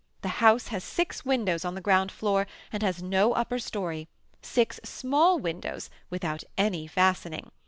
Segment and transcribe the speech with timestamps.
[0.23, 4.07] The house has six windows on the ground floor, and has no upper story,
[4.41, 7.51] six small windows without any fastening.